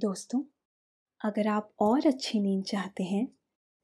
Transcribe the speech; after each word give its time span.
दोस्तों, 0.00 0.40
अगर 1.20 1.48
आप 1.48 1.70
और 1.80 2.06
अच्छी 2.06 2.40
नींद 2.40 2.62
चाहते 2.64 3.04
हैं 3.04 3.26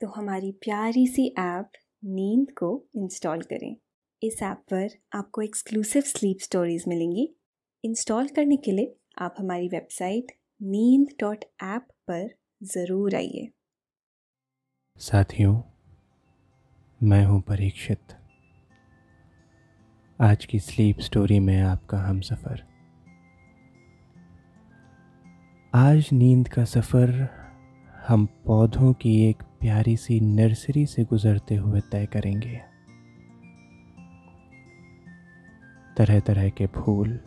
तो 0.00 0.06
हमारी 0.08 0.50
प्यारी 0.62 1.06
सी 1.06 1.26
ऐप 1.38 1.72
नींद 2.04 2.50
को 2.50 2.68
इंस्टॉल 2.96 3.42
करें। 3.42 3.76
इस 4.22 4.42
ऐप 4.42 4.62
पर 4.70 4.88
आपको 5.14 5.42
एक्सक्लूसिव 5.42 6.02
स्लीप 6.02 6.38
स्टोरीज 6.40 6.84
मिलेंगी। 6.88 7.28
इंस्टॉल 7.84 8.28
करने 8.28 8.56
के 8.56 8.72
लिए 8.72 8.94
आप 9.18 9.34
हमारी 9.38 9.68
वेबसाइट 9.68 10.32
नींद 10.60 11.08
डॉट 11.20 11.44
ऐप 11.64 11.88
पर 12.08 12.28
ज़रूर 12.66 13.14
आइए। 13.14 13.48
साथियों, 15.00 15.60
मैं 17.00 17.24
हूँ 17.24 17.40
परीक्षित। 17.40 18.16
आज 20.18 20.44
की 20.44 20.58
स्लीप 20.60 21.00
स्टोरी 21.00 21.38
में 21.40 21.60
आपका 21.62 21.98
हम 21.98 22.20
सफ़र 22.20 22.64
आज 25.76 26.08
नींद 26.12 26.48
का 26.48 26.64
सफ़र 26.64 27.28
हम 28.08 28.26
पौधों 28.26 28.92
की 28.92 29.30
एक 29.30 29.42
प्यारी 29.42 29.96
सी 29.96 30.20
नर्सरी 30.20 30.86
से 30.86 31.04
गुजरते 31.04 31.54
हुए 31.54 31.80
तय 31.80 32.06
करेंगे। 32.06 32.60
तरह 35.96 36.20
तरह 36.20 36.48
के 36.48 36.66
फूल 36.66 37.20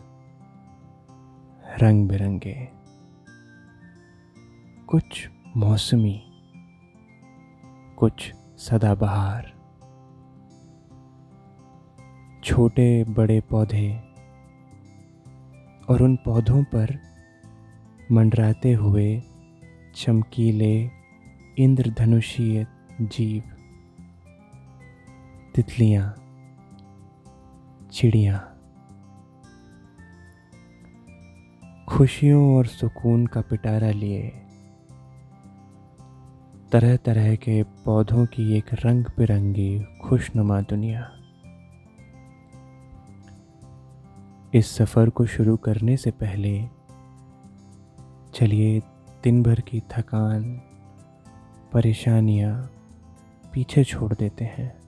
रंग 1.82 2.08
बिरंगे 2.08 2.68
कुछ 4.86 5.30
मौसमी, 5.56 6.22
कुछ 7.98 8.32
सदाबहार। 8.58 9.52
छोटे 12.44 13.04
बड़े 13.04 13.40
पौधे 13.40 14.00
और 15.88 16.02
उन 16.02 16.16
पौधों 16.16 16.64
पर 16.64 17.09
मंडराते 18.12 18.72
हुए 18.72 19.22
चमकीले 19.94 20.90
इंद्रधनुषीय 21.58 22.66
जीव। 23.00 23.42
तितलियाँ, 25.54 26.14
चिड़ियाँ। 27.92 28.56
खुशियों 31.88 32.56
और 32.56 32.66
सुकून 32.66 33.26
का 33.26 33.40
पिटारा 33.40 33.90
लिए। 33.90 34.28
तरह 36.72 36.96
तरह 36.96 37.36
के 37.36 37.62
पौधों 37.62 38.26
की 38.26 38.58
एक 38.58 38.66
रंग 38.74 39.04
बिरंगी 39.04 39.84
खुशनुमा 40.04 40.60
दुनिया। 40.60 41.10
इस 44.54 44.76
सफ़र 44.76 45.10
को 45.10 45.26
शुरू 45.26 45.56
करने 45.56 45.96
से 45.96 46.10
पहले 46.10 46.79
चलिए 48.34 48.80
दिन 49.24 49.42
भर 49.42 49.60
की 49.60 49.80
थकान, 49.80 50.54
परेशानियाँ 51.72 52.70
पीछे 53.52 53.84
छोड़ 53.84 54.14
देते 54.14 54.44
हैं। 54.44 54.80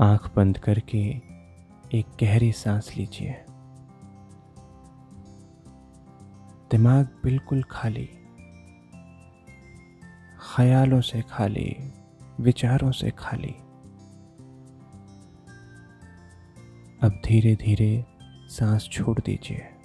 आँख 0.00 0.34
बंद 0.36 0.58
करके 0.58 0.98
एक 1.94 2.04
गहरी 2.20 2.52
सांस 2.52 2.96
लीजिए। 2.96 3.44
दिमाग 6.70 7.08
बिल्कुल 7.24 7.62
खाली। 7.62 8.10
ख्यालों 10.56 11.00
से 11.00 11.22
खाली, 11.22 11.76
विचारों 12.40 12.92
से 12.92 13.10
खाली। 13.10 13.54
अब 17.02 17.22
धीरे 17.24 17.54
धीरे 17.54 18.04
सांस 18.48 18.88
छोड़ 18.92 19.20
दीजिए। 19.20 19.79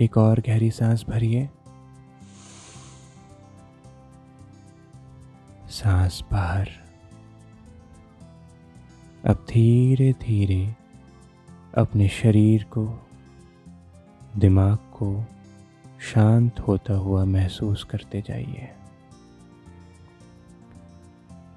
एक 0.00 0.16
और 0.16 0.40
गहरी 0.40 0.70
सांस 0.70 1.04
भरिए। 1.08 1.48
सांस 5.68 6.24
बाहर। 6.32 6.68
अब 9.26 9.46
धीरे 9.48 10.12
धीरे 10.12 10.74
अपने 11.78 12.08
शरीर 12.08 12.64
को, 12.64 13.06
दिमाग 14.36 14.76
को 14.76 15.24
शांत 16.00 16.60
होता 16.60 16.94
हुआ 16.94 17.24
महसूस 17.24 17.84
करते 17.84 18.22
जाइए। 18.26 18.68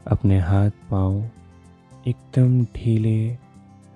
अपने 0.07 0.39
हाथ 0.39 0.69
पाँव 0.69 1.29
एकदम 2.07 2.65
ढीले 2.65 3.37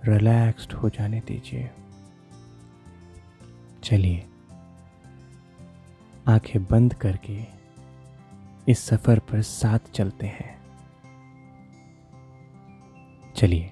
रिलैक्स्ड 0.06 0.74
हो 0.74 0.90
जाने 0.90 1.20
दीजिए। 1.20 1.72
चलिए। 3.84 4.30
आँखें 6.28 6.64
बंद 6.64 6.94
करके 6.94 7.44
इस 8.72 8.80
सफ़र 8.80 9.20
पर 9.20 9.42
साथ 9.42 9.80
चलते 9.94 10.28
हैं। 10.28 10.62
चलिए, 13.36 13.72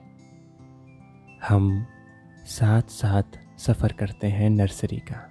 हम 1.48 1.86
साथ 2.46 2.82
साथ 2.82 3.24
सफ़र 3.58 3.92
करते 3.92 4.28
हैं 4.28 4.50
नर्सरी 4.50 4.98
का। 4.98 5.30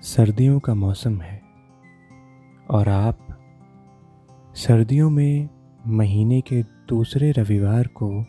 सर्दियों 0.00 0.60
का 0.60 0.74
मौसम 0.74 1.20
है 1.20 1.42
और 2.70 2.88
आप 2.88 3.18
सर्दियों 4.54 5.10
में 5.10 5.48
महीने 5.86 6.40
के 6.40 6.62
दूसरे 6.62 7.32
रविवार 7.32 7.86
को 7.86 8.26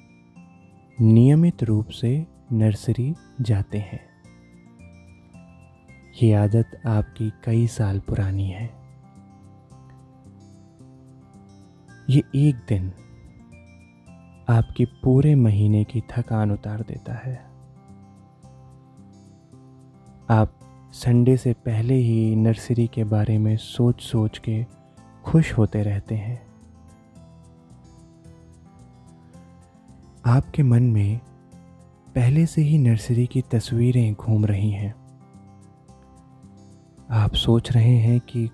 नियमित 1.02 1.64
रूप 1.64 1.88
से 1.88 2.28
नर्सरी 2.52 3.16
जाते 3.42 3.78
हैं। 3.78 4.11
ये 6.22 6.34
आदत 6.34 6.82
आपकी 6.86 7.34
कई 7.44 7.68
साल 7.68 8.00
पुरानी 8.00 8.50
है। 8.50 8.66
ये 12.10 12.24
एक 12.36 12.56
दिन 12.56 12.88
आपकी 14.50 14.86
पूरे 14.86 15.36
महीने 15.36 15.84
की 15.84 16.02
थकान 16.02 16.52
उतार 16.52 16.82
देता 16.82 17.14
है। 17.14 17.36
आप 20.30 20.60
संडे 20.94 21.38
से 21.38 21.54
पहले 21.54 21.94
ही 21.94 22.36
नर्सरी 22.36 22.88
के 22.88 23.04
बारे 23.04 23.38
में 23.38 23.58
सोच 23.58 24.02
सोच 24.02 24.38
के 24.38 24.66
खुश 25.26 25.54
होते 25.54 25.84
रहते 25.84 26.16
हैं। 26.16 26.48
आपके 30.26 30.64
मन 30.64 30.84
में 30.84 31.20
पहले 32.16 32.46
से 32.46 32.62
ही 32.62 32.78
नर्सरी 32.78 33.28
की 33.28 33.42
तस्वीरें 33.42 34.14
घूम 34.14 34.46
रही 34.46 34.72
हैं। 34.72 35.01
आप 37.12 37.34
सोच 37.34 37.72
रहे 37.72 37.98
हैं 37.98 38.20
कि 38.20 38.50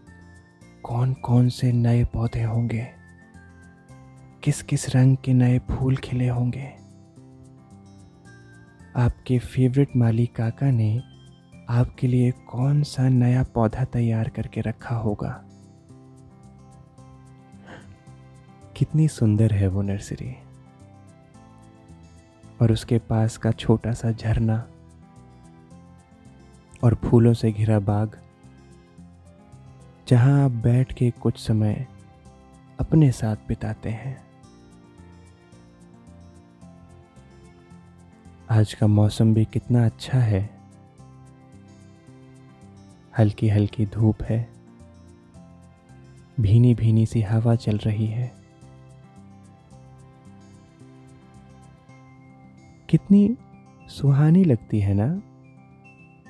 कौन 0.84 1.14
कौन 1.14 1.50
से 1.50 1.72
नए 1.72 2.04
पौधे 2.04 2.44
होंगे? 2.44 2.88
किस 4.44 4.64
किस 4.64 4.96
रंग 4.96 5.18
के 5.18 5.34
नए 5.34 5.60
फूल 5.60 5.98
खिले 5.98 6.28
होंगे? 6.28 6.74
आपके 8.96 9.40
फेवरेट 9.40 9.96
माली 9.96 10.26
काका 10.26 10.72
ने 10.72 11.04
आपके 11.70 12.08
लिए 12.08 12.32
कौन 12.32 12.84
सा 12.84 13.10
नया 13.10 13.44
पौधा 13.44 13.84
तैयार 13.84 14.30
करके 14.30 14.62
रखा 14.62 14.96
होगा? 14.96 15.44
कितनी 18.78 19.08
सुंदर 19.08 19.52
है 19.52 19.68
वो 19.68 19.82
नर्सरी। 19.82 20.36
और 22.62 22.72
उसके 22.72 22.98
पास 22.98 23.38
का 23.38 23.52
छोटा 23.52 23.92
सा 23.92 24.12
झरना। 24.12 24.68
और 26.84 26.96
फूलों 26.96 27.34
से 27.34 27.52
घिरा 27.52 27.80
बाग। 27.80 28.22
जहाँ 30.08 30.46
आप 30.46 30.52
बैठ 30.52 30.94
के 30.94 31.12
कुछ 31.12 31.40
समय 31.40 31.88
अपने 32.80 33.12
साथ 33.12 33.36
बिताते 33.48 33.90
हैं। 33.90 34.24
आज 38.50 38.74
का 38.74 38.88
मौसम 38.88 39.34
भी 39.34 39.46
कितना 39.46 39.86
अच्छा 39.86 40.20
है। 40.20 40.50
हल्की 43.18 43.50
हल्की 43.50 43.86
धूप 43.86 44.24
है। 44.24 44.50
भीनी 46.40 46.76
भीनी 46.76 47.06
सी 47.06 47.22
हवा 47.22 47.56
चल 47.56 47.78
रही 47.78 48.08
है। 48.08 48.36
कितनी 52.90 53.38
सुहानी 53.88 54.44
लगती 54.44 54.80
है 54.80 54.94
ना, 54.94 55.22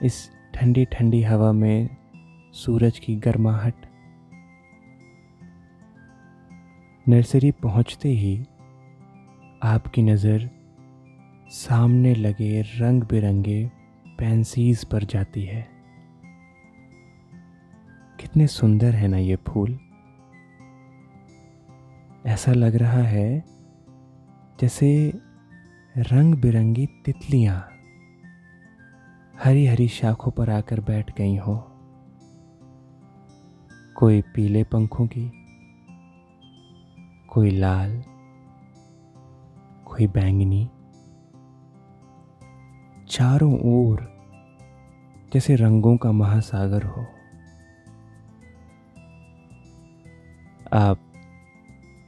इस 0.03 0.31
ठंडी 0.53 0.85
ठंडी 0.85 1.23
हवा 1.23 1.51
में 1.51 1.96
सूरज 2.57 2.99
की 2.99 3.15
गर्माहट। 3.15 3.85
नर्सरी 7.09 7.51
पहुँचते 7.51 8.09
ही 8.09 8.37
आपकी 9.63 10.01
नज़र 10.01 10.49
सामने 11.51 12.15
लगे 12.15 12.61
रंग 12.61 13.03
बिरंगे 13.03 13.71
पेंसीज 14.19 14.85
पर 14.85 15.03
जाती 15.03 15.43
है। 15.43 15.61
कितने 18.19 18.47
सुंदर 18.47 18.95
है 18.95 19.07
ना 19.07 19.17
ये 19.17 19.35
फूल। 19.47 19.77
ऐसा 22.25 22.53
लग 22.53 22.75
रहा 22.75 23.03
है 23.03 23.43
जैसे 24.61 25.13
रंग 25.97 26.35
बिरंगी 26.35 26.85
तितलियाँ 27.05 27.69
हरी 29.43 29.65
हरी 29.65 29.87
शाखों 29.87 30.31
पर 30.31 30.49
आकर 30.49 30.79
बैठ 30.81 31.17
गई 31.17 31.35
हो। 31.37 31.63
कोई 33.97 34.21
पीले 34.21 34.63
पंखों 34.63 35.07
की, 35.07 35.31
कोई 37.27 37.51
लाल, 37.51 38.03
कोई 39.85 40.07
बैंगनी। 40.07 40.69
चारों 43.09 43.59
ओर 43.59 44.01
जैसे 45.33 45.55
रंगों 45.55 45.97
का 45.97 46.11
महासागर 46.11 46.83
हो। 46.83 47.05
आप 50.73 50.99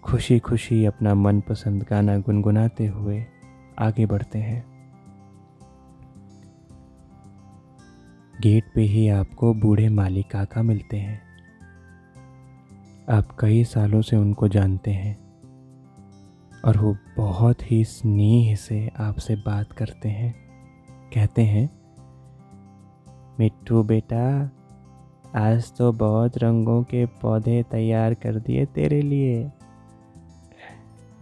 खुशी 0.03 0.39
खुशी 0.39 0.85
अपना 0.85 1.15
मनपसंद 1.15 1.83
गाना 1.89 2.17
गुनगुनाते 2.17 2.87
हुए 2.87 3.25
आगे 3.79 4.05
बढ़ते 4.05 4.39
हैं। 4.39 4.65
गेट 8.41 8.71
पे 8.75 8.81
ही 8.81 9.09
आपको 9.09 9.53
बूढ़े 9.53 9.89
माली 9.89 10.23
काका 10.23 10.61
मिलते 10.61 10.97
हैं। 10.97 11.28
आप 13.11 13.27
कई 13.39 13.63
सालों 13.63 14.01
से 14.01 14.15
उनको 14.15 14.47
जानते 14.47 14.91
हैं 14.91 15.17
और 16.65 16.77
वो 16.77 16.97
बहुत 17.17 17.71
ही 17.71 17.85
स्नेह 17.85 18.55
से 18.55 18.91
आपसे 18.97 19.35
बात 19.35 19.71
करते 19.71 20.09
हैं। 20.09 20.35
कहते 21.13 21.41
हैं, 21.41 21.69
मिट्टू 23.39 23.83
बेटा, 23.83 24.51
आज 25.35 25.77
तो 25.77 25.91
बहुत 25.91 26.37
रंगों 26.37 26.83
के 26.83 27.05
पौधे 27.05 27.63
तैयार 27.63 28.13
कर 28.13 28.35
दिए 28.35 28.65
तेरे 28.65 29.01
लिए। 29.01 29.51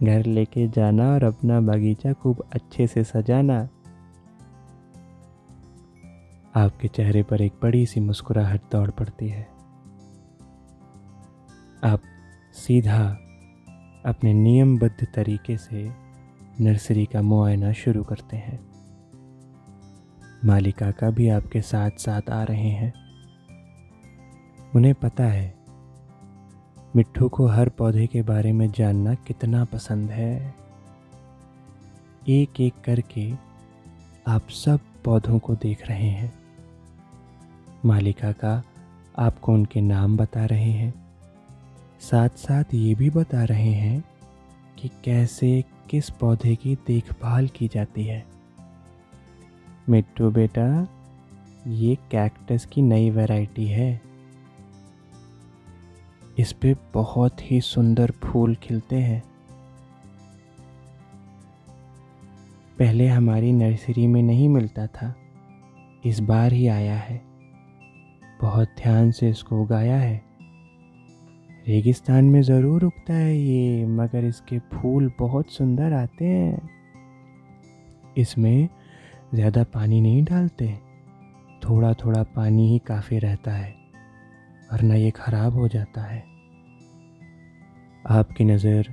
घर 0.02 0.26
लेके 0.26 0.68
जाना 0.68 1.12
और 1.12 1.24
अपना 1.24 1.60
बगीचा 1.60 2.12
खूब 2.12 2.44
अच्छे 2.52 2.86
से 2.86 3.04
सजाना। 3.04 3.68
आपके 6.56 6.88
चेहरे 6.88 7.22
पर 7.22 7.42
एक 7.42 7.52
बड़ी 7.62 7.86
सी 7.86 8.00
मुस्कुराहट 8.00 8.60
दौड़ 8.72 8.90
पड़ती 8.90 9.28
है। 9.28 9.57
आप 11.84 12.02
सीधा 12.52 13.08
अपने 14.06 14.34
नियमबद्ध 14.34 15.06
तरीके 15.14 15.56
से 15.56 15.92
नर्सरी 16.60 17.06
का 17.06 17.22
मुआयना 17.22 17.72
शुरू 17.72 18.04
करते 18.04 18.36
हैं। 18.36 18.66
मालिका 20.44 20.90
का 20.90 21.10
भी 21.10 21.28
आपके 21.28 21.62
साथ 21.62 21.90
साथ 21.90 22.30
आ 22.30 22.42
रहे 22.42 22.70
हैं। 22.70 22.92
उन्हें 24.76 24.94
पता 24.94 25.24
है, 25.24 25.54
मिट्टू 26.96 27.28
को 27.28 27.46
हर 27.46 27.68
पौधे 27.68 28.06
के 28.06 28.22
बारे 28.22 28.52
में 28.52 28.72
जानना 28.72 29.14
कितना 29.14 29.64
पसंद 29.64 30.10
है। 30.10 30.54
एक 32.28 32.60
एक 32.60 32.74
करके 32.84 33.32
आप 34.28 34.48
सब 34.48 34.80
पौधों 35.04 35.38
को 35.38 35.54
देख 35.54 35.88
रहे 35.88 36.10
हैं। 36.10 36.32
मालिका 37.84 38.32
का 38.32 38.62
आपको 39.18 39.52
उनके 39.52 39.80
नाम 39.80 40.16
बता 40.16 40.44
रहे 40.44 40.72
हैं। 40.72 41.07
साथ 42.00 42.28
साथ 42.28 42.64
ये 42.74 42.94
भी 42.94 43.10
बता 43.10 43.44
रहे 43.44 43.72
हैं 43.72 44.04
कि 44.78 44.90
कैसे 45.04 45.64
किस 45.90 46.10
पौधे 46.10 46.56
की 46.56 46.74
देखभाल 46.74 47.48
की 47.48 47.68
जाती 47.68 48.04
है। 48.04 48.26
मिट्टू 49.88 50.30
बेटा, 50.30 50.88
ये 51.66 51.94
कैक्टस 52.10 52.66
की 52.66 52.82
नई 52.82 53.10
वैरायटी 53.10 53.66
है। 53.66 54.00
इस 56.38 56.52
पे 56.52 56.76
बहुत 56.94 57.50
ही 57.50 57.60
सुंदर 57.60 58.10
फूल 58.10 58.54
खिलते 58.54 58.96
हैं। 58.96 59.22
पहले 62.78 63.08
हमारी 63.08 63.52
नर्सरी 63.52 64.06
में 64.06 64.22
नहीं 64.22 64.48
मिलता 64.48 64.86
था। 64.86 65.14
इस 66.04 66.20
बार 66.20 66.52
ही 66.52 66.68
आया 66.68 66.96
है। 66.96 67.22
बहुत 68.40 68.68
ध्यान 68.68 69.10
से 69.10 69.30
इसको 69.30 69.62
उगाया 69.62 69.96
है। 69.96 70.27
रेगिस्तान 71.68 72.24
में 72.24 72.40
ज़रूर 72.42 72.84
उगता 72.84 73.14
है 73.14 73.36
ये, 73.36 73.86
मगर 73.86 74.24
इसके 74.24 74.58
फूल 74.70 75.10
बहुत 75.18 75.50
सुंदर 75.52 75.92
आते 75.92 76.24
हैं। 76.24 76.68
इसमें 78.18 78.68
ज़्यादा 79.34 79.64
पानी 79.64 80.00
नहीं 80.00 80.22
डालते। 80.24 80.68
थोड़ा 81.62 81.92
थोड़ा 81.94 82.22
पानी 82.36 82.68
ही 82.68 82.78
काफ़ी 82.78 83.18
रहता 83.18 83.52
है, 83.52 83.70
वरना 84.72 84.94
ये 84.94 85.10
ख़राब 85.10 85.54
हो 85.54 85.68
जाता 85.68 86.02
है। 86.02 86.22
आपकी 88.10 88.44
नज़र 88.44 88.88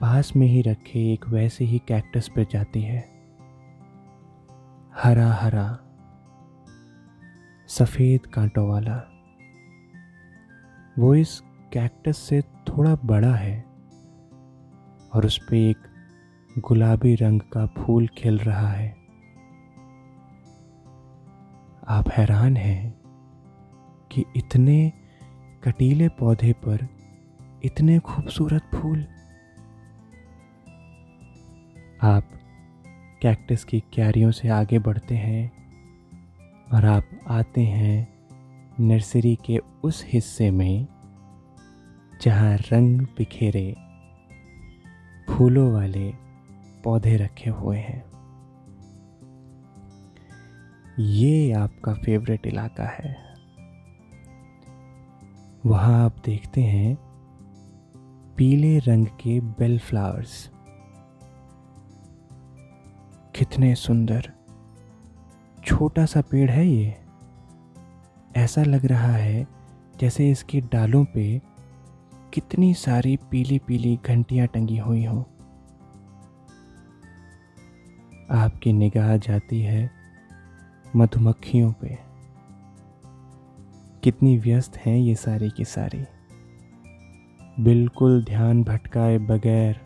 पास 0.00 0.32
में 0.36 0.46
ही 0.46 0.60
रखे 0.62 1.12
एक 1.12 1.26
वैसे 1.28 1.64
ही 1.64 1.78
कैक्टस 1.78 2.28
पर 2.28 2.46
जाती 2.52 2.82
है। 2.82 3.00
हरा 4.94 5.30
हरा 5.32 5.66
सफ़ेद 7.68 8.26
कांटों 8.26 8.68
वाला। 8.68 9.00
वो 10.98 11.14
इस 11.14 11.40
कैक्टस 11.72 12.16
से 12.16 12.42
थोड़ा 12.42 12.94
बड़ा 13.04 13.34
है 13.34 13.64
और 15.12 15.26
उस 15.26 15.38
पर 15.38 15.54
एक 15.54 15.76
गुलाबी 16.58 17.14
रंग 17.14 17.40
का 17.40 17.66
फूल 17.66 18.06
खिल 18.06 18.38
रहा 18.38 18.68
है। 18.68 18.96
आप 21.88 22.04
हैरान 22.08 22.56
हैं 22.56 22.94
कि 24.12 24.24
इतने 24.36 24.92
कटीले 25.64 26.08
पौधे 26.08 26.52
पर 26.52 26.88
इतने 27.64 27.98
खूबसूरत 27.98 28.62
फूल। 28.74 29.06
आप 32.02 32.28
कैक्टस 33.22 33.64
की 33.64 33.80
क्यारियों 33.80 34.30
से 34.30 34.48
आगे 34.48 34.78
बढ़ते 34.78 35.14
हैं 35.14 35.52
और 36.72 36.84
आप 36.84 37.04
आते 37.28 37.60
हैं 37.60 38.11
नर्सरी 38.80 39.38
के 39.44 39.58
उस 39.58 40.04
हिस्से 40.06 40.50
में, 40.50 40.86
जहाँ 42.22 42.56
रंग 42.56 43.00
बिखेरे, 43.00 43.76
फूलों 45.30 45.72
वाले 45.72 46.12
पौधे 46.84 47.16
रखे 47.16 47.50
हुए 47.50 47.78
हैं। 47.78 48.04
ये 50.98 51.52
आपका 51.52 51.94
फेवरेट 51.94 52.46
इलाका 52.46 52.84
है। 52.84 53.34
वहाँ 55.66 56.04
आप 56.04 56.16
देखते 56.24 56.60
हैं 56.60 56.98
पीले 58.36 58.78
रंग 58.78 59.06
के 59.06 59.40
बेल 59.40 59.78
फ्लावर्स। 59.78 60.50
कितने 63.34 63.74
सुंदर, 63.74 64.32
छोटा 65.64 66.06
सा 66.06 66.20
पेड़ 66.20 66.50
है 66.50 66.66
ये। 66.66 67.01
ऐसा 68.36 68.62
लग 68.62 68.86
रहा 68.86 69.12
है 69.12 69.46
जैसे 70.00 70.30
इसकी 70.30 70.60
डालों 70.60 71.04
पे 71.04 71.42
कितनी 72.34 72.74
सारी 72.74 73.16
पीली 73.16 73.58
पीली 73.58 73.98
घंटियाँ 74.06 74.46
टंगी 74.46 74.78
हुई 74.78 75.04
हों। 75.04 75.22
आपकी 78.30 78.72
निगाह 78.72 79.16
जाती 79.16 79.60
है 79.60 79.90
मधुमक्खियों 80.96 81.72
पे। 81.72 81.98
कितनी 84.02 84.38
व्यस्त 84.38 84.76
हैं 84.76 84.96
ये 84.96 85.14
सारी 85.14 85.50
की 85.50 85.64
सारी। 85.64 86.04
बिल्कुल 87.62 88.24
ध्यान 88.24 88.62
भटकाए 88.62 89.18
बगैर 89.18 89.80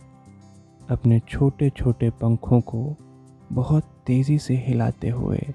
अपने 0.90 1.20
छोटे 1.20 1.70
छोटे 1.70 2.10
पंखों 2.10 2.60
को 2.60 2.96
बहुत 3.52 3.84
तेज़ी 4.06 4.38
से 4.38 4.56
हिलाते 4.56 5.08
हुए 5.08 5.54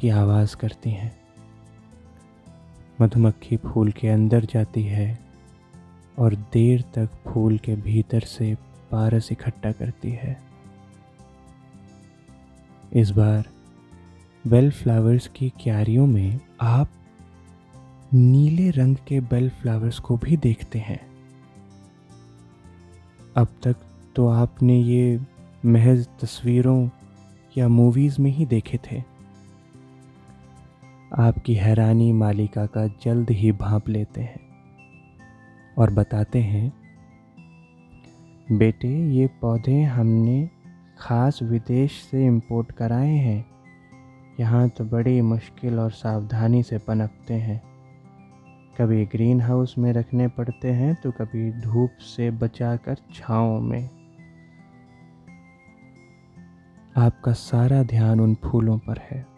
की 0.00 0.08
आवाज़ 0.08 0.56
करती 0.56 0.90
हैं। 0.90 1.20
मधुमक्खी 3.00 3.56
फूल 3.56 3.92
के 3.92 4.08
अंदर 4.08 4.44
जाती 4.44 4.82
है 4.82 5.18
और 6.18 6.34
देर 6.34 6.82
तक 6.82 7.08
फूल 7.28 7.58
के 7.58 7.76
भीतर 7.76 8.20
से 8.20 8.54
पारस 8.90 9.32
इकट्ठा 9.32 9.72
करती 9.72 10.10
है। 10.10 10.40
इस 12.92 13.10
बार 13.10 13.48
बेल 14.46 14.70
फ्लावर्स 14.70 15.28
की 15.28 15.48
क्यारियों 15.48 16.06
में 16.06 16.40
आप 16.60 16.90
नीले 18.14 18.70
रंग 18.70 18.96
के 18.96 19.20
बेल 19.20 19.50
फ्लावर्स 19.50 19.98
को 19.98 20.16
भी 20.16 20.36
देखते 20.36 20.78
हैं। 20.78 21.00
अब 23.36 23.48
तक 23.62 23.76
तो 24.16 24.28
आपने 24.28 24.82
ये 24.82 25.20
महज 25.64 26.06
तस्वीरों 26.20 26.88
या 27.58 27.68
मूवीज़ 27.68 28.20
में 28.20 28.30
ही 28.30 28.46
देखे 28.46 28.78
थे। 28.78 29.19
आपकी 31.10 31.54
हैरानी 31.54 32.12
मालिका 32.12 32.64
का 32.66 32.86
जल्द 33.02 33.30
ही 33.30 33.50
भांप 33.52 33.88
लेते 33.88 34.20
हैं 34.20 34.40
और 35.78 35.90
बताते 35.90 36.38
हैं, 36.38 36.72
बेटे, 38.48 38.88
ये 38.88 39.26
पौधे 39.40 39.82
हमने 39.82 40.48
ख़ास 40.98 41.38
विदेश 41.42 41.92
से 42.02 42.24
इंपोर्ट 42.26 42.70
कराए 42.72 43.08
हैं। 43.08 43.44
यहाँ 44.40 44.68
तो 44.68 44.84
बड़ी 44.84 45.20
मुश्किल 45.20 45.78
और 45.80 45.90
सावधानी 45.90 46.62
से 46.62 46.78
पनपते 46.78 47.34
हैं। 47.34 47.60
कभी 48.78 49.04
ग्रीन 49.06 49.40
हाउस 49.40 49.74
में 49.78 49.92
रखने 49.92 50.28
पड़ते 50.28 50.72
हैं 50.72 50.94
तो 50.94 51.10
कभी 51.10 51.50
धूप 51.52 51.96
से 52.06 52.30
बचाकर 52.30 52.96
छाँव 53.14 53.60
में। 53.60 53.88
आपका 56.98 57.32
सारा 57.32 57.82
ध्यान 57.82 58.20
उन 58.20 58.34
फूलों 58.44 58.78
पर 58.78 59.00
है। 59.10 59.29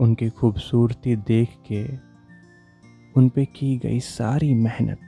उनकी 0.00 0.30
खूबसूरती 0.30 1.16
देख 1.16 1.48
के 1.72 1.96
उन 3.16 3.28
पे 3.28 3.44
की 3.44 3.78
गई 3.78 4.00
सारी 4.00 4.54
मेहनत 4.54 5.00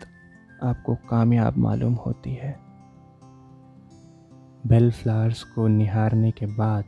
आपको 0.63 0.95
कामयाब 0.95 1.57
मालूम 1.57 1.95
होती 1.95 2.35
है। 2.35 2.61
बेल 4.67 4.91
फ्लावर्स 4.91 5.43
को 5.43 5.69
निहारने 5.69 6.31
के 6.31 6.47
बाद 6.47 6.85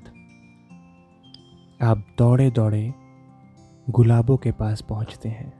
आप 1.83 2.15
दौड़े 2.19 2.51
दौड़े 2.51 2.95
गुलाबों 3.91 4.37
के 4.37 4.53
पास 4.53 4.83
पहुँचते 4.83 5.29
हैं। 5.29 5.53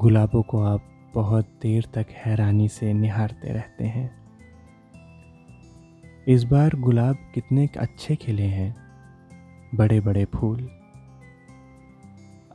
गुलाबों 0.00 0.42
को 0.42 0.62
आप 0.62 0.84
बहुत 1.14 1.58
देर 1.62 1.84
तक 1.94 2.06
हैरानी 2.10 2.68
से 2.68 2.92
निहारते 2.92 3.52
रहते 3.52 3.84
हैं। 3.84 4.24
इस 6.28 6.44
बार 6.44 6.74
गुलाब 6.74 7.16
कितने 7.34 7.68
अच्छे 7.78 8.16
खिले 8.16 8.46
हैं। 8.46 8.83
बड़े 9.74 10.00
बड़े 10.00 10.24
फूल। 10.24 10.70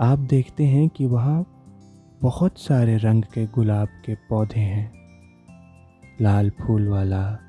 आप 0.01 0.19
देखते 0.19 0.65
हैं 0.65 0.89
कि 0.89 1.05
वहाँ 1.05 1.45
बहुत 2.21 2.57
सारे 2.57 2.97
रंग 2.97 3.23
के 3.23 3.47
गुलाब 3.47 3.87
के 3.87 4.15
पौधे 4.15 4.59
हैं। 4.59 4.93
लाल 6.21 6.49
फूल 6.49 6.87
वाला, 6.87 7.39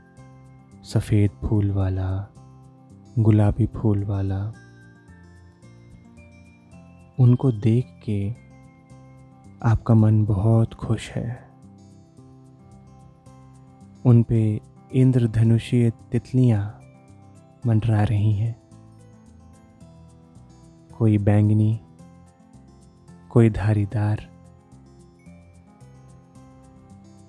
सफ़ेद 0.82 1.30
फूल 1.30 1.70
वाला, 1.70 2.34
गुलाबी 3.18 3.66
फूल 3.66 4.04
वाला। 4.04 4.52
उनको 7.20 7.52
देख 7.52 7.86
के 8.04 8.30
आपका 9.62 9.94
मन 9.94 10.24
बहुत 10.24 10.74
खुश 10.74 11.10
है। 11.10 11.50
उन 14.06 14.22
पे 14.22 14.60
इंद्रधनुषीय 14.92 15.90
तितलियाँ 15.90 16.80
मंडरा 17.66 18.02
रही 18.02 18.32
हैं। 18.32 18.69
कोई 21.00 21.18
बैंगनी, 21.18 21.80
कोई 23.30 23.50
धारीदार। 23.50 24.28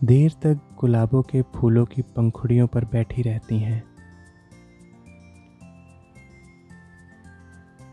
देर 0.04 0.32
तक 0.32 0.60
गुलाबों 0.82 1.22
के 1.22 1.42
फूलों 1.42 1.86
की 1.86 2.02
पंखुड़ियों 2.02 2.68
पर 2.68 2.86
बैठी 2.86 3.22
रहती 3.22 3.60
हैं। 3.60 3.84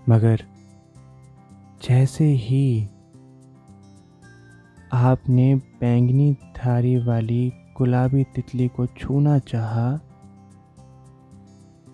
मगर 0.08 0.44
जैसे 1.88 2.24
ही 2.24 2.88
आपने 4.92 5.54
बैंगनी 5.54 6.32
धारी 6.32 6.96
वाली 6.96 7.52
गुलाबी 7.78 8.24
तितली 8.24 8.68
को 8.68 8.86
छूना 8.86 9.38
चाहा 9.38 10.00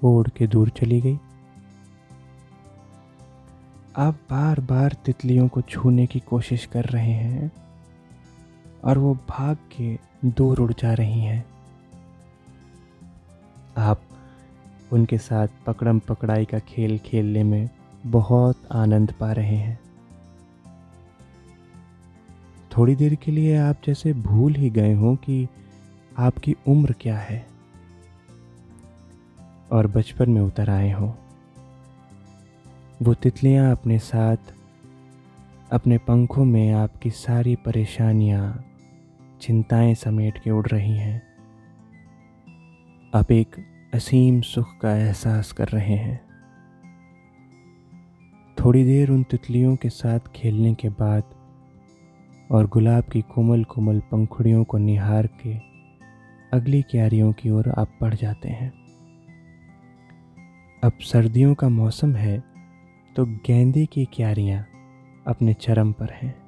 वो 0.04 0.18
उड़ 0.18 0.28
के 0.28 0.46
दूर 0.46 0.68
चली 0.68 1.00
गई। 1.00 1.18
आप 3.96 4.14
बार 4.14 4.60
बार 4.60 4.96
तितलियों 5.04 5.48
को 5.48 5.60
छूने 5.60 6.06
की 6.06 6.20
कोशिश 6.20 6.66
कर 6.66 6.84
रहे 6.84 7.12
हैं 7.12 7.52
और 8.84 8.98
वो 8.98 9.14
भाग 9.14 9.56
के 9.56 9.98
दूर 10.24 10.60
उड़ 10.60 10.72
जा 10.72 10.94
रही 10.94 11.20
हैं। 11.20 11.46
आप 13.76 14.02
उनके 14.92 15.18
साथ 15.18 15.48
पकड़म 15.66 15.98
पकड़ाई 15.98 16.44
का 16.44 16.58
खेल 16.58 16.98
खेलने 16.98 17.44
में 17.44 17.70
बहुत 18.06 18.56
आनंद 18.72 19.12
पा 19.12 19.32
रहे 19.32 19.56
हैं। 19.56 19.80
थोड़ी 22.76 22.96
देर 22.96 23.14
के 23.14 23.32
लिए 23.32 23.56
आप 23.56 23.76
जैसे 23.86 24.12
भूल 24.12 24.54
ही 24.54 24.70
गए 24.70 24.94
हों 24.94 25.16
कि 25.16 25.48
आपकी 26.18 26.56
उम्र 26.68 26.94
क्या 27.00 27.18
है। 27.18 27.46
और 29.72 29.86
बचपन 29.86 30.30
में 30.30 30.42
उतर 30.42 30.70
आए 30.70 30.92
हों। 30.92 31.12
वो 33.02 33.14
तितलियाँ 33.14 33.72
अपने 33.72 33.98
साथ, 33.98 34.36
अपने 35.72 35.98
पंखों 35.98 36.44
में 36.44 36.72
आपकी 36.72 37.10
सारी 37.10 37.56
परेशानियाँ, 37.56 38.64
चिंताएँ 39.40 39.94
समेट 39.94 40.38
के 40.38 40.50
उड़ 40.50 40.66
रही 40.66 40.96
हैं। 40.98 41.22
आप 43.14 43.32
एक 43.32 43.56
असीम 43.94 44.40
सुख 44.40 44.78
का 44.80 44.96
एहसास 44.96 45.52
कर 45.52 45.68
रहे 45.68 45.94
हैं। 45.94 46.20
थोड़ी 48.64 48.84
देर 48.84 49.10
उन 49.10 49.22
तितलियों 49.22 49.76
के 49.76 49.88
साथ 49.88 50.20
खेलने 50.34 50.74
के 50.74 50.88
बाद 50.88 51.22
और 52.50 52.66
गुलाब 52.66 53.04
की 53.04 53.22
कोमल 53.22 53.64
कोमल 53.64 54.00
पंखुड़ियों 54.00 54.64
को 54.64 54.78
निहार 54.78 55.26
के 55.26 55.54
अगली 56.56 56.82
क्यारियों 56.82 57.32
की 57.32 57.50
ओर 57.50 57.68
आप 57.68 57.98
बढ़ 58.00 58.14
जाते 58.14 58.48
हैं। 58.48 58.72
अब 60.84 60.92
सर्दियों 61.00 61.54
का 61.54 61.68
मौसम 61.68 62.16
है 62.16 62.53
तो 63.16 63.26
गेंदे 63.26 63.86
की 63.86 64.04
क्यारियाँ 64.04 64.66
अपने 65.26 65.54
चरम 65.54 65.92
पर 65.92 66.10
हैं। 66.12 66.44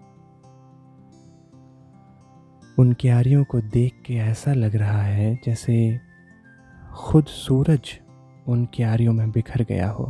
उन 2.79 2.93
क्यारियों 2.93 3.45
को 3.45 3.61
देख 3.61 4.03
के 4.07 4.15
ऐसा 4.15 4.53
लग 4.53 4.77
रहा 4.77 5.03
है 5.03 5.41
जैसे 5.45 6.01
खुद 6.95 7.25
सूरज 7.25 8.01
उन 8.47 8.69
क्यारियों 8.75 9.13
में 9.13 9.31
बिखर 9.31 9.63
गया 9.63 9.91
हो। 9.91 10.05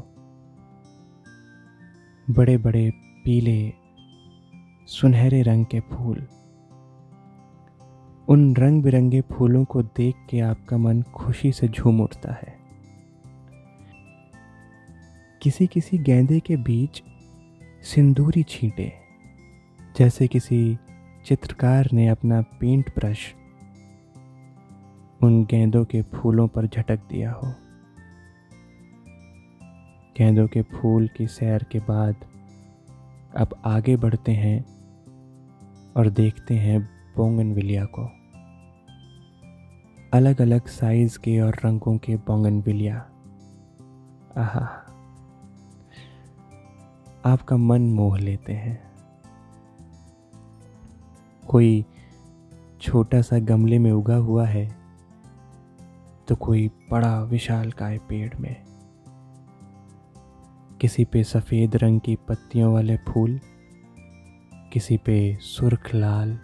बड़े 2.30 2.58
बड़े 2.58 2.90
पीले, 3.24 3.72
सुनहरे 4.86 5.42
रंग 5.42 5.66
के 5.66 5.80
फूल। 5.80 6.28
उन 8.28 8.56
रंग 8.56 8.82
बिरंगे 8.82 9.20
फूलों 9.20 9.64
को 9.64 9.82
देख 9.82 10.14
के 10.30 10.40
आपका 10.40 10.76
मन 10.76 11.02
खुशी 11.02 11.52
से 11.52 11.68
झूम 11.68 12.00
उठता 12.00 12.32
है। 12.32 12.55
किसी 15.42 15.66
किसी 15.66 15.98
गेंदे 15.98 16.40
के 16.40 16.56
बीच 16.56 17.02
सिंदूरी 17.82 18.42
छींटे। 18.42 18.92
जैसे 19.96 20.28
किसी 20.28 20.78
चित्रकार 21.26 21.88
ने 21.92 22.08
अपना 22.08 22.42
पेंट 22.42 22.90
ब्रश 22.98 23.34
उन 25.22 25.44
गेंदों 25.44 25.84
के 25.84 26.02
फूलों 26.02 26.48
पर 26.48 26.66
झटक 26.66 26.96
दिया 26.96 27.32
हो। 27.32 27.54
गेंदों 30.18 30.48
के 30.48 30.62
फूल 30.62 31.08
की 31.08 31.26
सैर 31.26 31.66
के 31.72 31.78
बाद 31.78 32.16
अब 33.36 33.62
आगे 33.64 33.96
बढ़ते 33.96 34.32
हैं 34.32 34.64
और 35.96 36.08
देखते 36.08 36.54
हैं 36.54 36.88
बोंगनविलिया 37.16 37.84
को। 37.84 38.04
अलग 40.14 40.40
अलग 40.40 40.66
साइज़ 40.66 41.18
के 41.18 41.40
और 41.40 41.54
रंगों 41.64 41.98
के 41.98 42.16
बोंगन 42.16 42.50
बोंगनविलिया। 42.50 42.96
आहा। 44.36 44.85
आपका 47.26 47.56
मन 47.56 47.82
मोह 47.92 48.18
लेते 48.18 48.52
हैं। 48.52 48.78
कोई 51.48 51.84
छोटा 52.80 53.20
सा 53.22 53.38
गमले 53.38 53.78
में 53.78 53.90
उगा 53.92 54.16
हुआ 54.16 54.46
है 54.46 54.66
तो 56.28 56.34
कोई 56.36 56.68
बड़ा 56.90 57.18
विशाल 57.22 57.70
काय 57.72 57.98
पेड़ 57.98 58.36
में। 58.36 58.56
किसी 60.80 61.04
पे 61.04 61.22
सफ़ेद 61.24 61.76
रंग 61.76 62.00
की 62.00 62.16
पत्तियों 62.28 62.72
वाले 62.72 62.96
फूल, 63.08 63.38
किसी 64.72 64.96
पे 64.96 65.34
सुर्ख 65.40 65.94
लाल, 65.94 66.38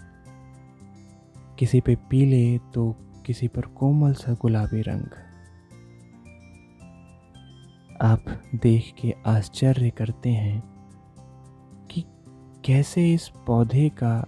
किसी 1.58 1.80
पे 1.80 1.96
पीले 2.10 2.58
तो 2.74 2.90
किसी 3.26 3.48
पर 3.48 3.66
कोमल 3.76 4.14
सा 4.14 4.32
गुलाबी 4.32 4.82
रंग। 4.82 5.06
आप 8.02 8.24
देख 8.54 8.92
के 9.00 9.14
आश्चर्य 9.26 9.90
करते 9.90 10.30
हैं 10.30 10.71
कैसे 12.64 13.12
इस 13.14 13.28
पौधे 13.46 13.88
का 13.88 14.24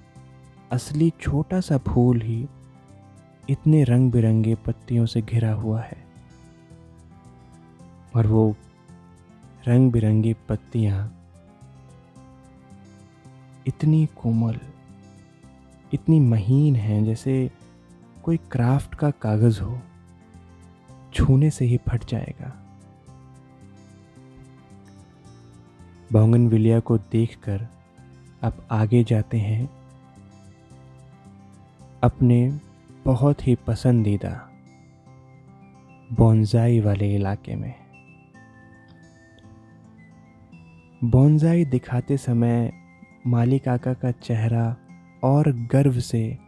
असली 0.72 1.12
छोटा 1.20 1.60
सा 1.60 1.78
फूल 1.78 2.20
ही 2.20 2.48
इतने 3.50 3.84
रंग 3.84 4.12
बिरंगे 4.12 4.54
पत्तियों 4.54 5.06
से 5.06 5.22
घिरा 5.22 5.52
हुआ 5.52 5.80
है? 5.80 6.04
और 8.16 8.26
वो 8.26 8.56
रंग 9.68 9.92
बिरंगी 9.92 10.32
पत्तियाँ 10.48 11.28
इतनी 13.66 14.06
कोमल, 14.06 14.58
इतनी 15.94 16.20
महीन 16.20 16.76
हैं 16.76 17.04
जैसे 17.04 17.50
कोई 18.24 18.36
क्राफ्ट 18.36 18.94
का 18.94 19.10
कागज़ 19.10 19.60
हो, 19.60 19.80
छूने 21.12 21.50
से 21.50 21.64
ही 21.64 21.76
फट 21.88 22.04
जाएगा। 22.04 22.52
बोंगन 26.12 26.48
विलिया 26.48 26.80
को 26.80 26.98
देखकर 26.98 27.68
अब 28.44 28.66
आगे 28.70 29.04
जाते 29.04 29.38
हैं। 29.38 29.70
अपने 32.02 32.58
बहुत 33.04 33.46
ही 33.46 33.54
पसंदीदा 33.54 34.50
बोनजाई 36.12 36.80
वाले 36.80 37.14
इलाके 37.14 37.54
में। 37.54 37.74
बोनजाई 41.04 41.64
दिखाते 41.64 42.16
समय 42.16 42.72
माली 43.26 43.58
काका 43.58 43.94
का 43.94 44.10
चेहरा 44.10 44.76
और 45.24 45.52
गर्व 45.52 46.00
से 46.00 46.38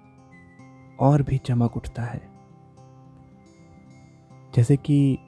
और 1.00 1.22
भी 1.22 1.38
चमक 1.38 1.76
उठता 1.76 2.02
है। 2.02 2.22
जैसे 4.54 4.76
कि 4.76 5.18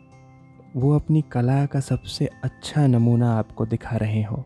वो 0.77 0.95
अपनी 0.97 1.23
कला 1.23 1.67
का 1.67 1.81
सबसे 1.81 2.31
अच्छा 2.45 2.87
नमूना 2.87 3.39
आपको 3.39 3.67
दिखा 3.67 3.97
रहे 3.97 4.23
हो। 4.23 4.45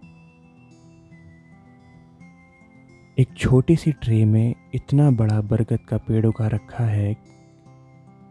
एक 3.23 3.35
छोटी 3.39 3.75
सी 3.77 3.91
ट्रे 3.93 4.25
में 4.25 4.55
इतना 4.75 5.11
बड़ा 5.11 5.41
बरगद 5.41 5.81
का 5.89 5.97
पेड़ 5.97 6.25
उगा 6.27 6.47
रखा 6.47 6.85
है, 6.85 7.17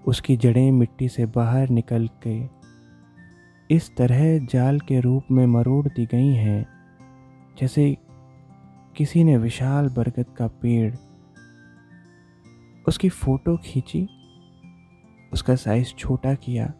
उसकी 0.06 0.36
जड़ें 0.38 0.72
मिट्टी 0.72 1.08
से 1.10 1.26
बाहर 1.26 1.70
निकल 1.70 2.10
के 2.28 2.34
इस 3.76 3.90
तरह 3.96 4.38
जाल 4.46 4.80
के 4.80 5.00
रूप 5.00 5.32
में 5.32 5.46
मरोड़ 5.46 5.88
दी 5.88 6.06
गई 6.06 6.34
हैं, 6.34 6.66
जैसे 7.60 7.98
किसी 8.98 9.24
ने 9.24 9.38
विशाल 9.38 9.90
बरगद 9.90 10.36
का 10.38 10.48
पेड़ 10.62 10.94
उसकी 12.88 13.10
फ़ोटो 13.10 13.58
खींची, 13.58 14.08
उसका 15.34 15.56
साइज़ 15.56 15.96
छोटा 15.96 16.34
किया 16.36 16.72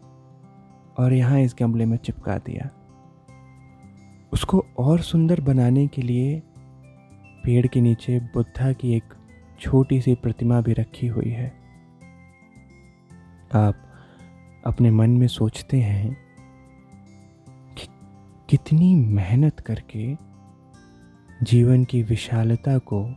और 0.98 1.12
यहाँ 1.12 1.40
इस 1.40 1.56
गमले 1.58 1.86
में 1.86 1.96
चिपका 1.96 2.38
दिया। 2.38 2.70
उसको 4.32 4.64
और 4.78 5.00
सुंदर 5.00 5.40
बनाने 5.40 5.86
के 5.86 6.02
लिए 6.02 6.42
पेड़ 7.44 7.66
के 7.66 7.80
नीचे 7.80 8.20
बुद्धा 8.20 8.72
की 8.72 8.94
एक 8.94 9.04
छोटी 9.60 10.00
सी 10.00 10.14
प्रतिमा 10.14 10.60
भी 10.60 10.72
रखी 10.72 11.06
हुई 11.06 11.30
है। 11.30 11.52
आप 13.54 13.74
अपने 14.66 14.90
मन 14.90 15.10
में 15.10 15.26
सोचते 15.26 15.80
हैं 15.80 16.16
कि 17.78 17.86
कितनी 18.48 18.94
मेहनत 18.94 19.60
करके 19.60 20.16
जीवन 21.42 21.84
की 21.84 22.02
विशालता 22.02 22.78
को 22.78 23.14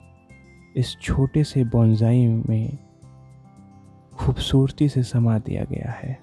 इस 0.75 0.98
छोटे 1.01 1.44
से 1.44 1.63
बॉन्जाई 1.63 2.27
में 2.27 2.77
खूबसूरती 4.13 4.89
से 4.89 5.03
समा 5.03 5.39
दिया 5.39 5.63
गया 5.63 5.91
है। 5.91 6.20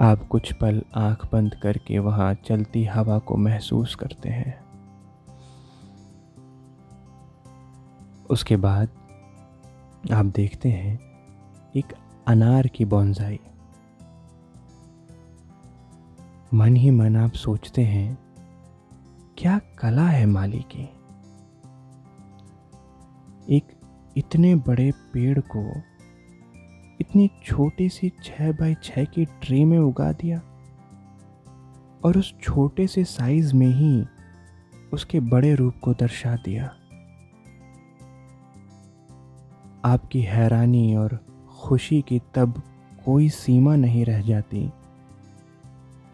आप 0.00 0.28
कुछ 0.28 0.52
पल 0.52 0.82
आँख 0.94 1.32
बंद 1.32 1.54
करके 1.54 1.98
वहाँ 1.98 2.34
चलती 2.34 2.84
हवा 2.84 3.18
को 3.18 3.36
महसूस 3.36 3.94
करते 3.94 4.28
हैं। 4.28 4.67
उसके 8.30 8.56
बाद 8.56 8.88
आप 10.12 10.26
देखते 10.26 10.68
हैं 10.68 10.98
एक 11.76 11.86
अनार 12.26 12.66
की 12.66 12.84
बॉन्जाई 12.84 13.40
मन 16.54 16.76
ही 16.76 16.90
मन 16.90 17.16
आप 17.16 17.32
सोचते 17.32 17.82
हैं, 17.82 18.18
क्या 19.38 19.58
कला 19.58 20.08
है 20.08 20.26
माली 20.26 20.64
की? 20.76 20.82
एक 23.56 23.64
इतने 24.16 24.54
बड़े 24.54 24.92
पेड़ 25.12 25.40
को 25.40 25.72
इतनी 27.00 27.30
छोटी 27.44 27.88
सी 27.88 28.12
छः 28.24 28.52
बाई 28.52 28.74
छः 28.74 29.04
की 29.04 29.24
ट्रे 29.24 29.64
में 29.64 29.78
उगा 29.78 30.12
दिया 30.12 30.38
और 32.04 32.18
उस 32.18 32.34
छोटे 32.42 32.86
से 32.86 33.04
साइज़ 33.04 33.54
में 33.54 33.68
ही 33.68 34.06
उसके 34.92 35.20
बड़े 35.20 35.54
रूप 35.54 35.74
को 35.82 35.94
दर्शा 35.94 36.36
दिया। 36.36 36.76
आपकी 39.84 40.20
हैरानी 40.20 40.96
और 40.96 41.18
खुशी 41.60 42.00
की 42.02 42.20
तब 42.34 42.62
कोई 43.04 43.28
सीमा 43.28 43.76
नहीं 43.76 44.04
रह 44.04 44.20
जाती। 44.22 44.68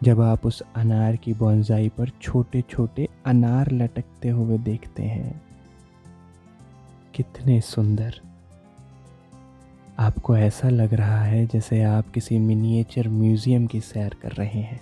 जब 0.03 0.21
आप 0.21 0.45
उस 0.45 0.61
अनार 0.75 1.15
की 1.15 1.33
बॉन्जाई 1.33 1.89
पर 1.89 2.09
छोटे 2.21 2.61
छोटे 2.61 3.07
अनार 3.25 3.71
लटकते 3.71 4.29
हुए 4.29 4.57
देखते 4.57 5.03
हैं, 5.03 5.41
कितने 7.15 7.59
सुंदर। 7.61 8.21
आपको 9.99 10.37
ऐसा 10.37 10.69
लग 10.69 10.93
रहा 10.93 11.21
है 11.21 11.45
जैसे 11.45 11.81
आप 11.83 12.09
किसी 12.09 12.39
मिनिएचर 12.39 13.07
म्यूज़ियम 13.09 13.67
की 13.67 13.79
सैर 13.81 14.15
कर 14.21 14.31
रहे 14.31 14.61
हैं। 14.61 14.81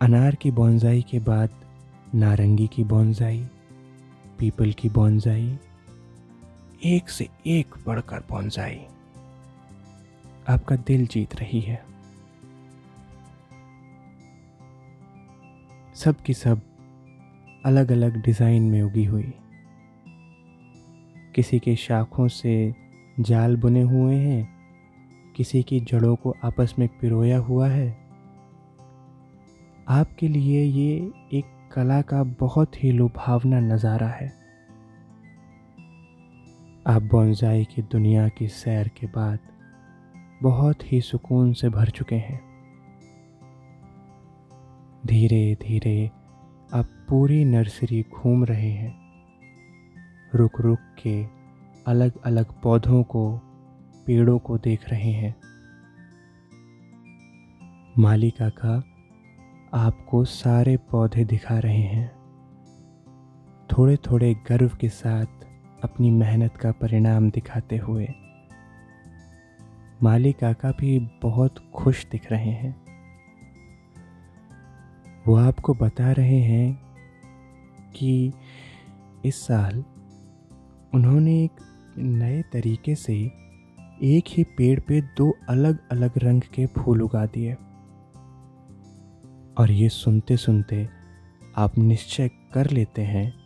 अनार 0.00 0.34
की 0.34 0.50
बॉन्जाई 0.50 1.02
के 1.02 1.18
बाद 1.20 1.50
नारंगी 2.14 2.66
की 2.66 2.84
बॉन्जाई 2.84 3.44
पीपल 4.38 4.72
की 4.72 4.88
बॉन्जाई 4.88 5.58
एक 6.86 7.08
से 7.08 7.28
एक 7.46 7.74
बढ़कर 7.86 8.18
बॉन्जाई 8.18 8.80
आपका 10.48 10.76
दिल 10.76 11.06
जीत 11.06 11.36
रही 11.36 11.60
है। 11.60 11.84
सब 15.94 16.16
की 16.16 16.34
सब 16.34 16.60
अलग 17.64 17.92
अलग 17.92 18.22
डिज़ाइन 18.22 18.62
में 18.62 18.82
उगी 18.82 19.04
हुई। 19.04 19.32
किसी 21.34 21.58
के 21.58 21.76
शाखों 21.76 22.28
से 22.28 22.74
जाल 23.20 23.56
बुने 23.56 23.82
हुए 23.82 24.14
हैं। 24.14 24.48
किसी 25.36 25.62
की 25.62 25.80
जड़ों 25.80 26.16
को 26.16 26.36
आपस 26.44 26.74
में 26.78 26.88
पिरोया 26.88 27.38
हुआ 27.38 27.68
है। 27.68 27.98
आपके 29.88 30.28
लिए 30.28 30.64
ये 30.64 31.12
एक 31.32 31.70
कला 31.74 32.02
का 32.02 32.22
बहुत 32.22 32.84
ही 32.84 32.92
लुभावना 32.92 33.60
नज़ारा 33.60 34.08
है। 34.08 34.41
आप 36.86 37.02
बॉन्जाई 37.02 37.64
की 37.64 37.82
दुनिया 37.82 38.28
की 38.28 38.48
सैर 38.48 38.88
के 38.88 39.06
बाद 39.06 39.38
बहुत 40.42 40.92
ही 40.92 41.00
सुकून 41.00 41.52
से 41.52 41.68
भर 41.68 41.90
चुके 41.90 42.14
हैं। 42.14 42.40
धीरे 45.06 45.58
धीरे 45.62 46.06
आप 46.74 46.88
पूरी 47.08 47.44
नर्सरी 47.44 48.02
घूम 48.02 48.44
रहे 48.44 48.70
हैं। 48.70 48.94
रुक 50.34 50.60
रुक 50.60 50.78
के 50.78 51.26
अलग 51.86 52.22
अलग 52.24 52.60
पौधों 52.62 53.02
को, 53.02 53.38
पेड़ों 54.06 54.38
को 54.38 54.58
देख 54.58 54.88
रहे 54.88 55.10
हैं। 55.10 55.36
माली 57.98 58.30
काका 58.30 58.84
आपको 59.74 60.24
सारे 60.24 60.76
पौधे 60.76 61.24
दिखा 61.24 61.58
रहे 61.58 61.82
हैं। 61.82 62.16
थोड़े 63.66 63.96
थोड़े 63.96 64.34
गर्व 64.34 64.70
के 64.80 64.88
साथ 64.88 65.51
अपनी 65.82 66.10
मेहनत 66.10 66.56
का 66.56 66.72
परिणाम 66.72 67.30
दिखाते 67.30 67.76
हुए। 67.76 68.08
माली 70.02 70.32
काका 70.32 70.70
भी 70.70 70.98
बहुत 71.22 71.72
खुश 71.74 72.06
दिख 72.06 72.32
रहे 72.32 72.50
हैं। 72.50 72.82
वो 75.26 75.36
आपको 75.36 75.74
बता 75.74 76.12
रहे 76.12 76.40
हैं 76.40 76.82
कि 77.96 78.32
इस 79.24 79.46
साल 79.46 79.84
उन्होंने 80.94 81.44
एक 81.44 81.52
नए 81.98 82.42
तरीके 82.42 82.94
से 82.94 83.14
एक 84.02 84.24
ही 84.28 84.44
पेड़ 84.44 84.80
पे 84.80 85.00
दो 85.00 85.36
अलग 85.48 85.88
अलग 85.92 86.10
रंग 86.18 86.42
के 86.42 86.66
फूल 86.66 87.02
उगा 87.02 87.26
दिए। 87.26 87.54
और 89.58 89.70
ये 89.70 89.88
सुनते 89.88 90.36
सुनते 90.36 90.88
आप 91.56 91.78
निश्चय 91.78 92.28
कर 92.28 92.70
लेते 92.70 93.02
हैं 93.02 93.41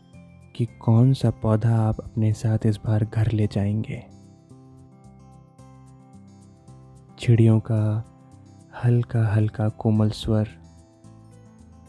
कि 0.57 0.67
कौन 0.67 1.13
सा 1.13 1.31
पौधा 1.31 1.89
आप 1.89 2.01
अपने 2.01 2.33
साथ 2.33 2.59
इस 2.67 2.77
बार 2.77 3.05
घर 3.05 3.33
ले 3.33 3.47
जाएँगे? 3.47 4.07
चिड़ियों 7.19 7.61
का 7.61 8.05
हल्का 8.85 9.29
हल्का 9.29 9.69
कोमल 9.69 10.11
स्वर, 10.11 10.49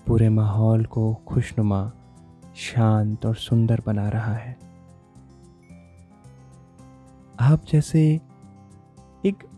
पूरे 0.08 0.30
माहौल 0.30 0.86
को 0.86 1.13
खुशनुमा, 1.13 1.91
शांत 2.56 3.25
और 3.25 3.36
सुंदर 3.36 3.84
बना 3.86 4.10
रहा 4.10 4.34
है। 4.34 4.58
आप 7.39 7.62
जैसे 7.71 8.21
एक 9.25 9.49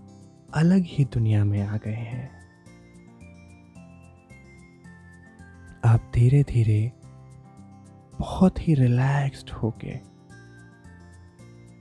अलग 0.53 0.83
ही 0.85 1.05
दुनिया 1.05 1.45
में 1.45 1.61
आ 1.61 1.77
गए 1.77 1.91
हैं। 1.91 2.31
आप 5.85 6.11
धीरे 6.13 6.43
धीरे 6.43 6.98
बहुत 8.19 8.67
ही 8.67 8.73
रिलैक्स्ड 8.73 9.49
होके 9.49 9.93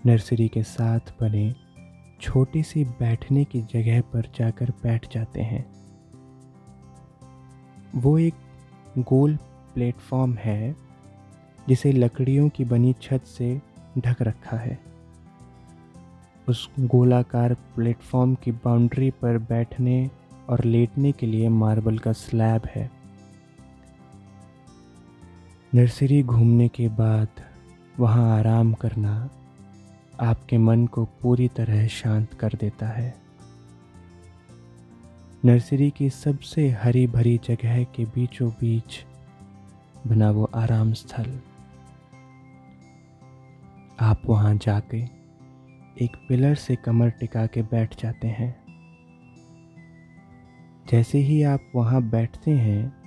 नर्सरी 0.06 0.48
के 0.48 0.62
साथ 0.62 1.00
बने 1.20 1.54
छोटी 2.20 2.62
सी 2.62 2.84
बैठने 2.84 3.44
की 3.44 3.62
जगह 3.62 4.00
पर 4.00 4.32
जाकर 4.36 4.70
बैठ 4.70 5.14
जाते 5.14 5.40
हैं। 5.40 5.66
वो 7.94 8.18
एक 8.18 8.34
गोल 8.98 9.36
प्लेटफॉर्म 9.74 10.34
है 10.34 10.76
जिसे 11.68 11.92
लकड़ियों 11.92 12.48
की 12.48 12.64
बनी 12.64 12.94
छत 13.02 13.24
से 13.24 13.62
ढक 13.98 14.22
रखा 14.22 14.56
है। 14.56 14.78
उस 16.48 16.70
गोलाकार 16.80 17.54
प्लेटफॉर्म 17.54 18.34
की 18.34 18.52
बाउंड्री 18.52 19.10
पर 19.10 19.38
बैठने 19.38 20.10
और 20.48 20.64
लेटने 20.64 21.12
के 21.12 21.26
लिए 21.26 21.48
मार्बल 21.48 21.98
का 21.98 22.12
स्लैब 22.12 22.62
है। 22.66 22.97
नर्सरी 25.74 26.22
घूमने 26.22 26.68
के 26.68 26.88
बाद 26.88 27.28
वहाँ 28.00 28.38
आराम 28.38 28.72
करना 28.72 29.30
आपके 30.20 30.58
मन 30.58 30.86
को 30.86 31.04
पूरी 31.04 31.48
तरह 31.48 31.86
शांत 31.86 32.34
कर 32.34 32.52
देता 32.60 32.88
है। 32.88 33.16
नर्सरी 35.44 35.90
की 35.90 36.10
सबसे 36.10 36.70
हरी 36.70 37.06
भरी 37.06 37.40
जगह 37.44 37.84
के 37.84 38.04
बीचों 38.04 38.50
बीच 38.50 39.04
बना 40.06 40.30
वो 40.30 40.50
आराम 40.54 40.92
स्थल। 40.92 41.40
आप 44.00 44.22
वहाँ 44.26 44.54
जाके 44.54 45.02
एक 46.04 46.26
पिलर 46.28 46.54
से 46.54 46.76
कमर 46.76 47.10
टिका 47.10 47.46
के 47.46 47.62
बैठ 47.62 48.02
जाते 48.02 48.28
हैं। 48.28 48.64
जैसे 50.90 51.18
ही 51.18 51.42
आप 51.42 51.60
वहाँ 51.74 52.02
बैठते 52.02 52.50
हैं 52.50 52.97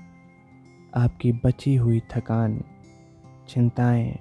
आपकी 0.95 1.31
बची 1.31 1.75
हुई 1.75 1.99
थकान, 1.99 2.63
चिंताएँ 3.49 4.19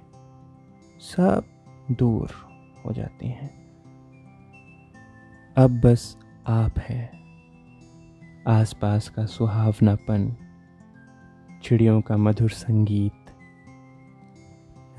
सब 0.99 1.43
दूर 1.91 2.31
हो 2.85 2.93
जाती 2.93 3.27
हैं। 3.27 3.49
अब 5.57 5.81
बस 5.85 6.17
आप 6.47 6.79
हैं। 6.79 7.09
आसपास 8.47 9.09
का 9.09 9.25
सुहावनापन, 9.25 10.35
चिड़ियों 11.63 12.01
का 12.01 12.17
मधुर 12.17 12.49
संगीत 12.49 13.13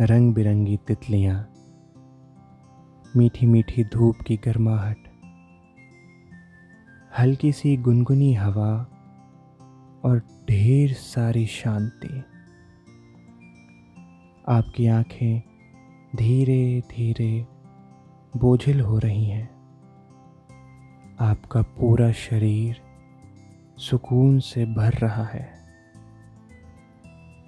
रंग 0.01 0.35
बिरंगी 0.35 0.77
तितलियाँ 0.77 1.49
मीठी 3.17 3.47
मीठी 3.47 3.85
धूप 3.85 4.17
की 4.17 4.37
गर्माहट, 4.37 4.97
हल्की 7.19 7.53
सी 7.53 7.77
गुनगुनी 7.77 8.35
हवा 8.35 8.92
और 10.05 10.19
ढेर 10.51 10.93
सारी 10.93 11.47
शांति। 11.47 12.19
आपकी 14.49 14.87
आँखें 14.87 15.43
धीरे 16.17 16.81
धीरे 16.81 17.47
बोझिल 18.37 18.81
हो 18.81 18.99
रही 18.99 19.25
हैं। 19.25 19.51
आपका 21.21 21.63
पूरा 21.63 22.13
शरीर 22.13 22.81
सुकून 23.79 24.39
से 24.39 24.65
भर 24.65 24.93
रहा 24.93 25.25
है। 25.25 25.53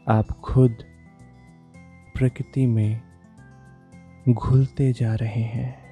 आप 0.09 0.27
खुद 0.29 0.77
प्रकृति 2.17 2.67
में 2.67 3.01
घुलते 4.29 4.93
जा 4.93 5.15
रहे 5.15 5.43
हैं। 5.43 5.84